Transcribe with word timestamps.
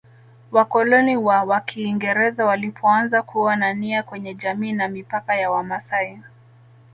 Wakoloni 0.51 1.17
wa 1.17 1.43
Wakiingereza 1.43 2.45
walipoanza 2.45 3.21
kuwa 3.23 3.55
na 3.55 3.73
nia 3.73 4.03
kwenye 4.03 4.35
jamii 4.35 4.73
na 4.73 4.87
mipaka 4.87 5.35
ya 5.35 5.51
wamasai 5.51 6.21